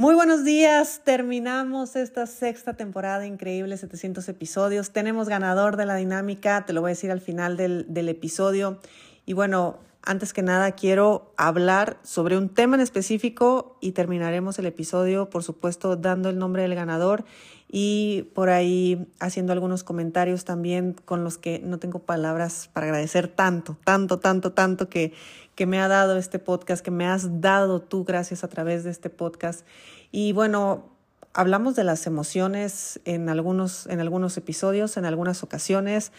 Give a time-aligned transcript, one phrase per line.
[0.00, 4.92] Muy buenos días, terminamos esta sexta temporada increíble, 700 episodios.
[4.92, 8.80] Tenemos ganador de la dinámica, te lo voy a decir al final del, del episodio.
[9.26, 14.66] Y bueno, antes que nada quiero hablar sobre un tema en específico y terminaremos el
[14.66, 17.24] episodio, por supuesto, dando el nombre del ganador
[17.68, 23.28] y por ahí haciendo algunos comentarios también con los que no tengo palabras para agradecer
[23.28, 25.12] tanto, tanto, tanto, tanto que,
[25.54, 28.90] que me ha dado este podcast, que me has dado tú gracias a través de
[28.90, 29.66] este podcast.
[30.10, 30.88] Y bueno,
[31.34, 36.10] hablamos de las emociones en algunos, en algunos episodios, en algunas ocasiones,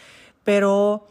[0.44, 1.06] pero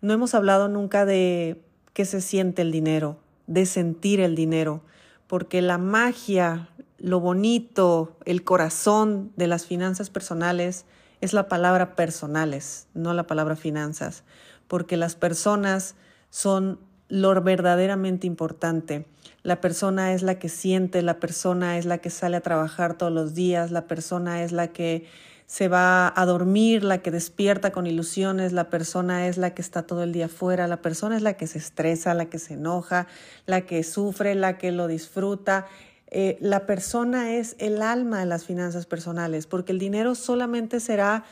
[0.00, 1.60] no hemos hablado nunca de
[1.92, 4.82] qué se siente el dinero, de sentir el dinero,
[5.26, 6.68] porque la magia,
[6.98, 10.84] lo bonito, el corazón de las finanzas personales
[11.20, 14.24] es la palabra personales, no la palabra finanzas,
[14.68, 15.94] porque las personas
[16.30, 19.06] son lo verdaderamente importante.
[19.42, 23.12] La persona es la que siente, la persona es la que sale a trabajar todos
[23.12, 25.06] los días, la persona es la que
[25.52, 29.82] se va a dormir, la que despierta con ilusiones, la persona es la que está
[29.82, 33.06] todo el día afuera, la persona es la que se estresa, la que se enoja,
[33.44, 35.66] la que sufre, la que lo disfruta.
[36.06, 41.24] Eh, la persona es el alma de las finanzas personales, porque el dinero solamente será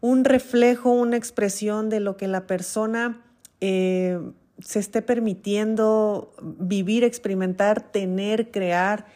[0.00, 3.22] un reflejo, una expresión de lo que la persona
[3.60, 4.18] eh,
[4.58, 9.06] se esté permitiendo vivir, experimentar, tener, crear.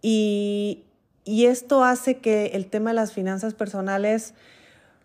[0.00, 0.83] Y,
[1.24, 4.34] y esto hace que el tema de las finanzas personales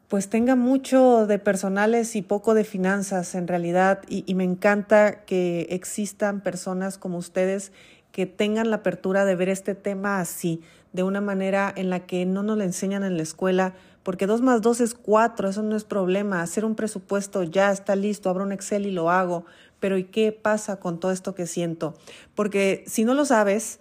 [0.09, 4.01] pues tenga mucho de personales y poco de finanzas en realidad.
[4.09, 7.71] Y, me encanta que existan personas como ustedes
[8.11, 10.61] que tengan la apertura de ver este tema así,
[10.93, 14.41] de una manera en la que no nos lo enseñan en la escuela, porque dos
[14.41, 16.41] más dos es cuatro, eso no es problema.
[16.41, 19.45] Hacer un presupuesto ya está listo, abro un Excel y lo hago.
[19.79, 21.93] Pero ¿y qué pasa con todo esto que siento?
[22.33, 23.79] Porque si no lo sabes,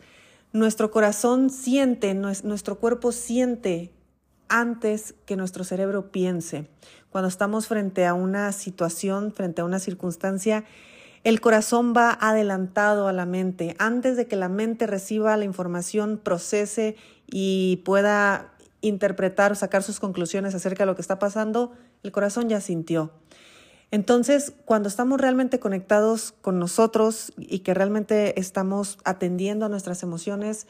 [0.53, 3.93] nuestro corazón siente, nuestro cuerpo siente
[4.49, 6.69] antes que nuestro cerebro piense.
[7.11, 10.65] Cuando estamos frente a una situación, frente a una circunstancia,
[11.25, 13.75] el corazón va adelantado a la mente.
[13.79, 16.97] Antes de que la mente reciba la información, procese
[17.27, 22.49] y pueda interpretar o sacar sus conclusiones acerca de lo que está pasando, el corazón
[22.49, 23.13] ya sintió.
[23.91, 30.67] Entonces, cuando estamos realmente conectados con nosotros y que realmente estamos atendiendo a nuestras emociones,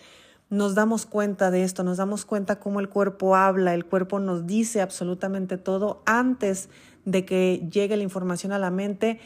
[0.51, 4.47] nos damos cuenta de esto, nos damos cuenta cómo el cuerpo habla, el cuerpo nos
[4.47, 6.69] dice absolutamente todo antes
[7.05, 9.19] de que llegue la información a la mente.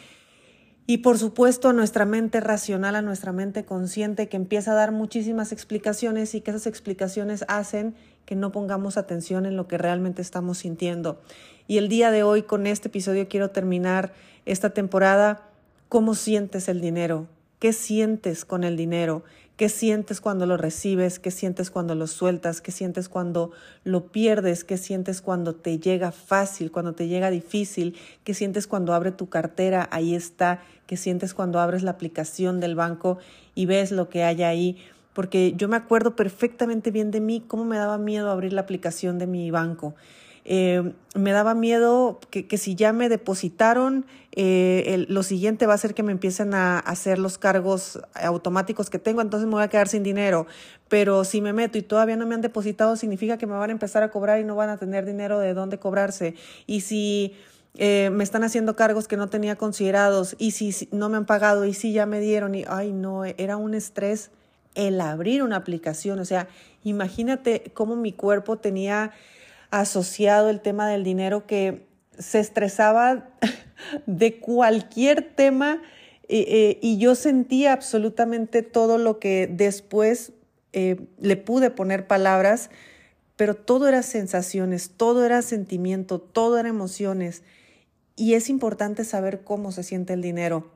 [0.87, 4.91] Y por supuesto a nuestra mente racional, a nuestra mente consciente que empieza a dar
[4.91, 7.95] muchísimas explicaciones y que esas explicaciones hacen
[8.25, 11.21] que no pongamos atención en lo que realmente estamos sintiendo.
[11.67, 14.13] Y el día de hoy con este episodio quiero terminar
[14.47, 15.49] esta temporada.
[15.89, 17.27] ¿Cómo sientes el dinero?
[17.59, 19.23] ¿Qué sientes con el dinero?
[19.57, 21.19] ¿Qué sientes cuando lo recibes?
[21.19, 22.61] ¿Qué sientes cuando lo sueltas?
[22.61, 23.53] ¿Qué sientes cuando
[23.85, 24.65] lo pierdes?
[24.65, 27.97] ¿Qué sientes cuando te llega fácil, cuando te llega difícil?
[28.25, 29.89] ¿Qué sientes cuando abre tu cartera?
[29.93, 30.61] Ahí está.
[30.87, 33.19] ¿Qué sientes cuando abres la aplicación del banco
[33.55, 34.79] y ves lo que hay ahí?
[35.13, 39.19] Porque yo me acuerdo perfectamente bien de mí, cómo me daba miedo abrir la aplicación
[39.19, 39.95] de mi banco.
[40.45, 45.79] Eh, me daba miedo que, si ya me depositaron, eh, el, lo siguiente va a
[45.79, 49.69] ser que me empiecen a hacer los cargos automáticos que tengo, entonces me voy a
[49.69, 50.47] quedar sin dinero.
[50.89, 53.73] Pero si me meto y todavía no me han depositado, significa que me van a
[53.73, 56.35] empezar a cobrar y no van a tener dinero de dónde cobrarse.
[56.67, 57.35] Y si
[57.77, 61.27] eh, me están haciendo cargos que no tenía considerados, y si, si no me han
[61.27, 64.33] pagado, y si ya me dieron, y ay, no, era un estrés
[64.75, 66.19] el abrir una aplicación.
[66.19, 66.49] O sea,
[66.85, 69.13] imagínate cómo mi cuerpo tenía
[69.71, 71.87] asociado el tema del dinero que
[72.19, 73.31] se estresaba
[74.07, 75.83] de cualquier tema
[76.29, 80.33] eh, eh, y yo sentía absolutamente todo lo que después
[80.73, 82.71] eh, le pude poner palabras,
[83.37, 87.43] pero todo era sensaciones, todo era sentimiento, todo era emociones
[88.15, 90.71] y es importante saber cómo se siente el dinero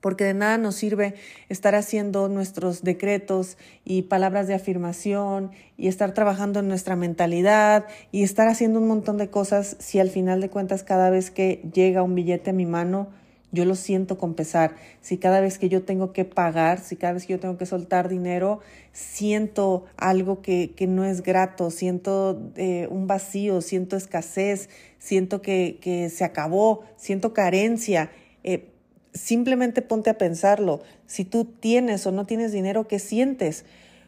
[0.00, 1.14] porque de nada nos sirve
[1.48, 8.22] estar haciendo nuestros decretos y palabras de afirmación y estar trabajando en nuestra mentalidad y
[8.22, 12.02] estar haciendo un montón de cosas si al final de cuentas cada vez que llega
[12.02, 13.08] un billete a mi mano
[13.52, 17.14] yo lo siento con pesar, si cada vez que yo tengo que pagar, si cada
[17.14, 18.60] vez que yo tengo que soltar dinero,
[18.92, 25.78] siento algo que, que no es grato, siento eh, un vacío, siento escasez, siento que,
[25.80, 28.10] que se acabó, siento carencia.
[28.44, 28.69] Eh,
[29.12, 30.82] simplemente ponte a pensarlo.
[31.06, 33.64] Si tú tienes o no tienes dinero, ¿qué sientes?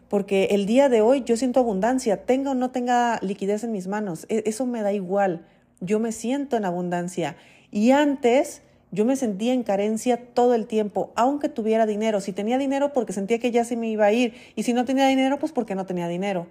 [0.08, 3.87] Porque el día de hoy yo siento abundancia, tenga o no tenga liquidez en mis
[3.87, 5.46] manos, e, eso me da igual.
[5.81, 7.37] Yo me siento en abundancia.
[7.70, 8.62] Y antes
[8.94, 12.20] Yo me sentía en carencia todo el tiempo, aunque tuviera dinero.
[12.20, 14.34] Si tenía dinero, porque sentía que ya se me iba a ir.
[14.54, 16.46] Y si no tenía dinero, pues porque no tenía dinero.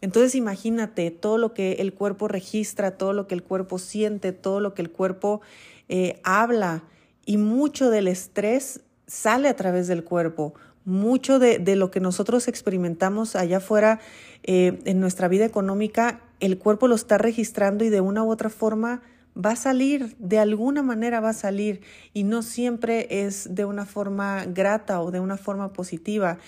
[0.00, 4.60] Entonces imagínate todo lo que el cuerpo registra, todo lo que el cuerpo siente, todo
[4.60, 5.42] lo que el cuerpo
[5.90, 6.82] eh, habla.
[7.26, 10.54] Y mucho del estrés sale a través del cuerpo.
[10.86, 14.00] Mucho de, lo que nosotros experimentamos allá afuera
[14.44, 18.48] eh, en nuestra vida económica, el cuerpo lo está registrando y de una u otra
[18.48, 19.02] forma
[19.36, 21.80] va a salir, de alguna manera va a salir
[22.14, 26.38] y no siempre es de una forma grata o de una forma positiva.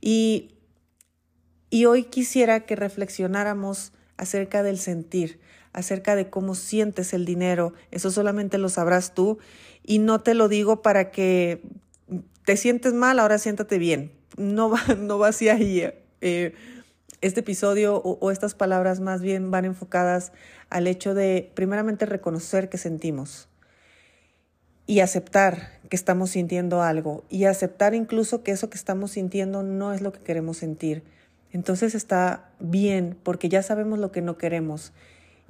[0.00, 0.54] Y,
[1.68, 5.40] y hoy quisiera que reflexionáramos acerca del sentir,
[5.72, 7.72] acerca de cómo sientes el dinero.
[7.90, 9.38] Eso solamente lo sabrás tú
[9.84, 11.62] y no te lo digo para que
[12.44, 14.12] te sientes mal, ahora siéntate bien.
[14.36, 15.90] No va, no va hacia ahí.
[16.20, 16.54] Eh,
[17.20, 20.32] este episodio o, estas palabras más bien van enfocadas
[20.70, 23.48] al hecho de primeramente reconocer que sentimos
[24.86, 29.92] y aceptar que estamos sintiendo algo y aceptar incluso que eso que estamos sintiendo no
[29.92, 31.02] es lo que queremos sentir.
[31.50, 34.92] Entonces está bien porque ya sabemos lo que no queremos.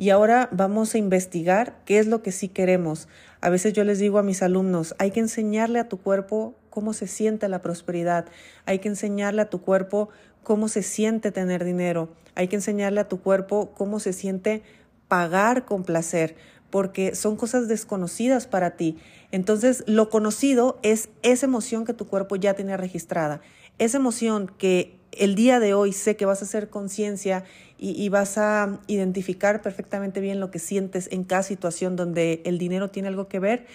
[0.01, 3.09] Y ahora vamos a investigar qué es lo que sí queremos.
[3.41, 6.93] A veces yo les digo a mis alumnos, hay que enseñarle a tu cuerpo cómo
[6.93, 8.27] se siente la prosperidad,
[8.65, 10.09] hay que enseñarle a tu cuerpo
[10.45, 14.63] cómo se siente tener dinero, hay que enseñarle a tu cuerpo cómo se siente
[15.09, 16.37] pagar con placer,
[16.71, 18.99] porque son cosas desconocidas para ti.
[19.33, 23.41] Entonces, lo conocido es esa emoción que tu cuerpo ya tiene registrada,
[23.79, 27.45] esa emoción que el día de hoy sé que vas a hacer conciencia
[27.79, 32.91] y, vas a identificar perfectamente bien lo que sientes en cada situación donde el dinero
[32.91, 33.67] tiene algo que ver.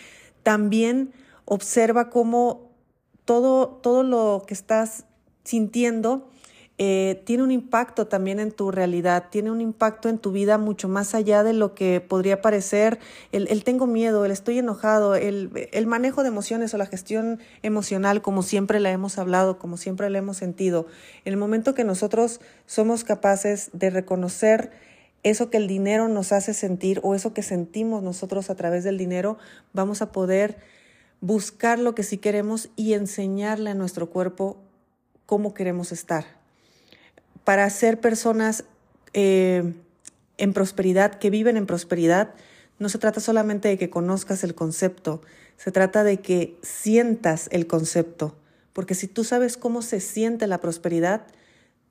[0.43, 1.13] También
[1.45, 2.71] observa cómo
[3.23, 5.05] todo, todo lo que estás
[5.43, 6.29] sintiendo
[6.79, 10.89] eh, tiene un impacto también en tu realidad, tiene un impacto en tu vida mucho
[10.89, 12.97] más allá de lo que podría parecer
[13.31, 18.23] el, tengo miedo, el estoy enojado, el, el, manejo de emociones o la gestión emocional
[18.23, 20.87] como siempre la hemos hablado, como siempre la hemos sentido.
[21.25, 24.71] En el momento que nosotros somos capaces de reconocer
[25.21, 28.97] eso que el dinero nos hace sentir o eso que sentimos nosotros a través del
[28.97, 29.37] dinero,
[29.73, 30.57] vamos a poder
[31.21, 34.57] buscar lo que sí queremos y enseñarle a nuestro cuerpo
[35.27, 36.42] cómo queremos estar
[37.43, 38.65] para ser personas
[39.13, 39.73] eh,
[40.37, 42.33] en prosperidad, que viven en prosperidad,
[42.79, 45.21] no se trata solamente de que conozcas el concepto,
[45.57, 48.35] se trata de que sientas el concepto,
[48.73, 51.27] porque si tú sabes cómo se siente la prosperidad,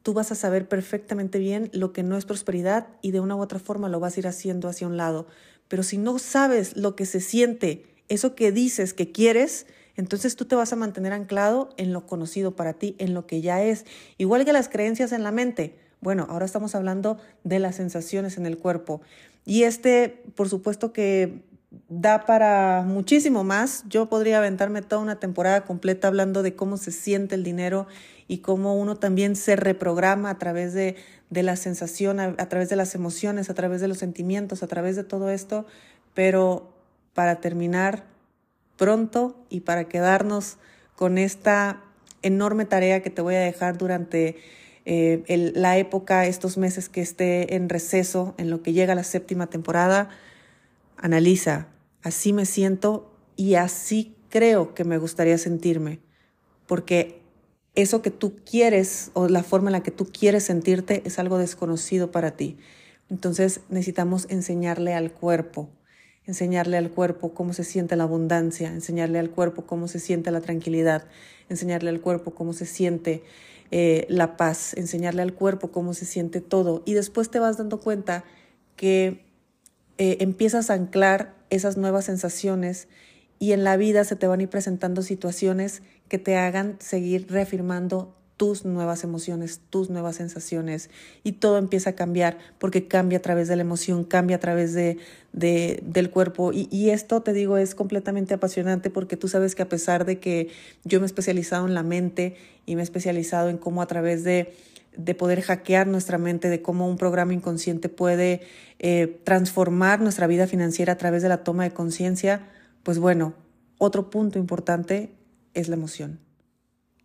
[0.03, 3.41] tú vas a saber perfectamente bien lo que no es prosperidad y de una u
[3.41, 5.27] otra forma lo vas a ir haciendo hacia un lado.
[5.69, 9.67] Pero si no sabes lo que se siente, eso que dices que quieres,
[9.97, 13.41] entonces tú te vas a mantener anclado en lo conocido para ti, en lo que
[13.41, 13.85] ya es.
[14.19, 15.79] Igual que las creencias en la mente.
[16.01, 19.03] Bueno, ahora estamos hablando de las sensaciones en el cuerpo.
[19.45, 21.43] Y este, por supuesto que
[21.89, 23.85] da para muchísimo más.
[23.89, 27.87] Yo podría aventarme toda una temporada completa hablando de cómo se siente el dinero
[28.29, 30.97] y cómo uno también se reprograma a través de,
[31.31, 35.05] la sensación, a través de las emociones, a través de los sentimientos, a través de
[35.05, 35.67] todo esto.
[36.15, 36.73] Pero
[37.15, 38.05] para terminar,
[38.77, 40.59] pronto y para quedarnos
[40.97, 41.83] con esta
[42.23, 44.37] enorme tarea que te voy a dejar durante
[44.85, 49.49] eh, la época, estos meses que esté en receso, en lo que llega la séptima
[49.49, 50.09] temporada,
[50.97, 51.69] analiza,
[52.03, 56.01] así me siento y así creo que me gustaría sentirme,
[56.67, 57.21] porque
[57.75, 61.39] eso que tú quieres o la forma en la que tú quieres sentirte es algo
[61.39, 62.59] desconocido para ti.
[63.09, 65.71] Entonces necesitamos enseñarle al cuerpo
[66.27, 70.41] enseñarle al cuerpo cómo se siente la abundancia, enseñarle al cuerpo cómo se siente la
[70.41, 71.05] tranquilidad,
[71.49, 73.23] enseñarle al cuerpo cómo se siente
[73.71, 76.83] eh, la paz, enseñarle al cuerpo cómo se siente todo.
[76.85, 78.25] Y después te vas dando cuenta
[78.77, 79.25] que
[79.99, 82.89] eh, empiezas a anclar esas nuevas sensaciones
[83.39, 87.27] y en la vida se te van a ir presentando situaciones que te hagan seguir
[87.29, 90.91] reafirmando tus nuevas emociones, tus nuevas sensaciones
[91.23, 94.75] y todo empieza a cambiar porque cambia a través de la emoción, cambia a través
[94.75, 94.99] de,
[95.33, 96.51] del cuerpo.
[96.53, 100.49] Y, esto te digo es completamente apasionante porque tú sabes que a pesar de que
[100.85, 102.37] yo me he especializado en la mente
[102.67, 104.55] y me he especializado en cómo a través de,
[104.97, 108.41] de poder hackear nuestra mente, de cómo un programa inconsciente puede
[108.79, 112.49] eh, transformar nuestra vida financiera a través de la toma de conciencia,
[112.83, 113.35] pues bueno,
[113.79, 115.13] otro punto importante
[115.55, 116.32] es la emoción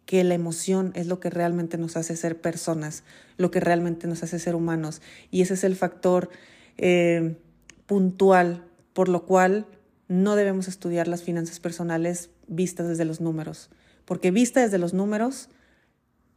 [0.07, 3.03] que la emoción es lo que realmente nos hace ser personas,
[3.37, 5.01] lo que realmente nos hace ser humanos.
[5.29, 6.31] Y ese es el factor
[6.77, 7.35] eh,
[7.85, 9.67] puntual por lo cual
[10.07, 13.69] no debemos estudiar las finanzas personales vistas desde los números,
[14.05, 15.49] porque vista desde los números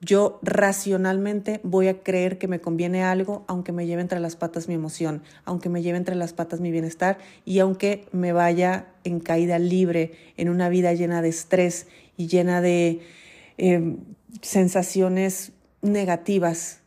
[0.02, 4.68] yo racionalmente voy a creer que me conviene algo, aunque me lleve entre las patas
[4.68, 9.20] mi emoción, aunque me lleve entre las patas mi bienestar y aunque me vaya en
[9.20, 11.86] caída libre, en una vida llena de estrés
[12.16, 13.00] y llena de
[13.62, 13.96] eh,
[14.40, 15.52] sensaciones
[15.82, 16.80] negativas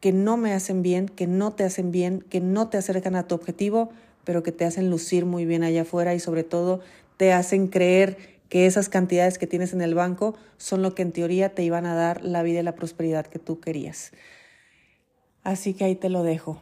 [0.00, 3.28] que no me hacen bien, que no te hacen bien, que no te acercan a
[3.28, 3.90] tu objetivo,
[4.24, 6.80] pero que te hacen lucir muy bien allá afuera y sobre todo
[7.16, 8.18] te hacen creer
[8.48, 11.86] que esas cantidades que tienes en el banco son lo que en teoría te iban
[11.86, 14.10] a dar la vida y la prosperidad que tú querías.
[15.44, 16.60] Así que ahí te lo dejo.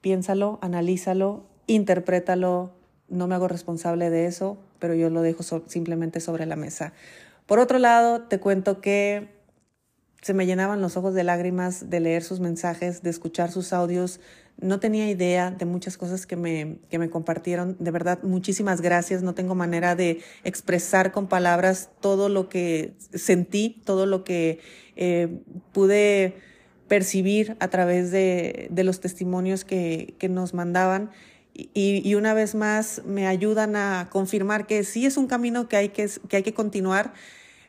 [0.00, 2.70] Piénsalo, analízalo, interprétalo.
[3.10, 6.94] No me hago responsable de eso, pero yo lo dejo simplemente sobre la mesa.
[7.52, 9.28] Por otro lado, te cuento que
[10.22, 14.20] se me llenaban los ojos de lágrimas de leer sus mensajes, de escuchar sus audios,
[14.58, 17.76] no tenía idea de muchas cosas que me, que me compartieron.
[17.78, 19.22] De verdad, muchísimas gracias.
[19.22, 24.60] No tengo manera de expresar con palabras todo lo que sentí, todo lo que
[24.96, 25.42] eh,
[25.72, 26.38] pude
[26.88, 31.10] percibir a través de, de los testimonios que, que nos mandaban.
[31.52, 31.68] Y,
[32.02, 35.88] y, una vez más me ayudan a confirmar que sí es un camino que hay
[35.90, 37.12] que, que, hay que continuar.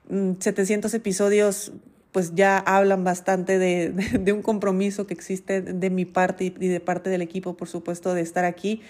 [0.10, 1.72] 700 mm, episodios
[2.14, 7.10] pues ya hablan bastante de, un compromiso que existe de mi parte y de parte
[7.10, 8.82] del equipo, por supuesto, de estar aquí,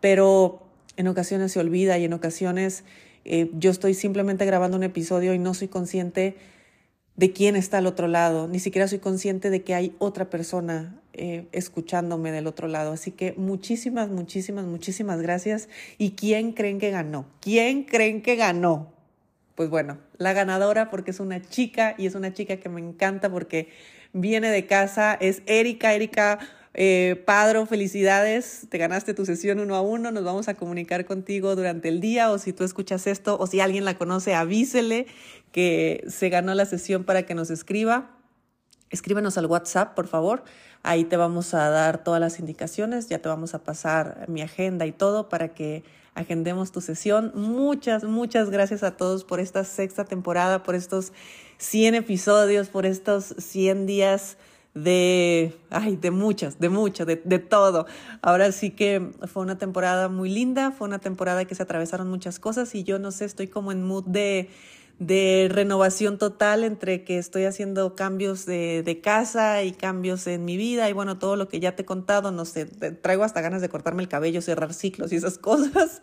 [0.00, 0.62] pero
[0.96, 2.84] en ocasiones se olvida y en ocasiones
[3.24, 6.36] eh, yo estoy simplemente grabando un episodio y no soy consciente
[7.14, 10.98] de quién está al otro lado, ni siquiera soy consciente de que hay otra persona
[11.12, 12.92] eh, escuchándome del otro lado.
[12.92, 15.68] Así que muchísimas, muchísimas, muchísimas gracias.
[15.98, 17.26] ¿Y quién creen que ganó?
[17.40, 18.91] ¿Quién creen que ganó?
[19.54, 23.30] Pues bueno, la ganadora porque es una chica y es una chica que me encanta
[23.30, 23.68] porque
[24.12, 26.38] viene de casa, es Erika, Erika
[26.74, 31.54] eh, Padro, felicidades, te ganaste tu sesión uno a uno, nos vamos a comunicar contigo
[31.54, 35.06] durante el día o si tú escuchas esto o si alguien la conoce, avísele
[35.52, 38.16] que se ganó la sesión para que nos escriba.
[38.88, 40.44] Escríbenos al WhatsApp, por favor.
[40.82, 44.86] Ahí te vamos a dar todas las indicaciones, ya te vamos a pasar mi agenda
[44.86, 47.32] y todo para que agendemos tu sesión.
[47.34, 51.12] Muchas, muchas gracias a todos por esta sexta temporada, por estos
[51.58, 54.36] 100 episodios, por estos 100 días
[54.74, 57.86] de, ay, de muchas, de mucho, de, de todo.
[58.22, 62.38] Ahora sí que fue una temporada muy linda, fue una temporada que se atravesaron muchas
[62.38, 64.48] cosas y yo no sé, estoy como en mood de
[65.06, 70.56] de renovación total entre que estoy haciendo cambios de, de, casa y cambios en mi
[70.56, 73.60] vida y bueno, todo lo que ya te he contado, no sé, traigo hasta ganas
[73.62, 76.02] de cortarme el cabello, cerrar ciclos y esas cosas.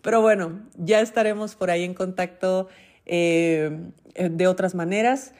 [0.00, 2.68] Pero bueno, ya estaremos por ahí en contacto
[3.04, 5.32] eh, de otras maneras.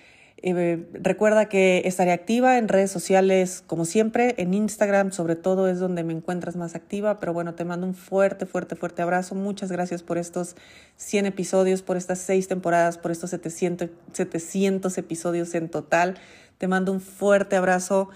[0.92, 6.04] Recuerda que estaré activa en redes sociales como siempre, en Instagram sobre todo es donde
[6.04, 9.34] me encuentras más activa, pero bueno, te mando un fuerte, fuerte, fuerte abrazo.
[9.34, 10.54] Muchas gracias por estos
[10.96, 16.18] 100 episodios, por estas 6 temporadas, por estos 700, 700 episodios en total.
[16.58, 18.10] Te mando un fuerte abrazo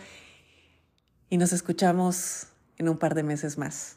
[1.30, 3.96] y nos escuchamos en un par de meses más.